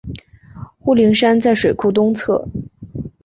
[0.79, 2.47] 雾灵山在水库东侧。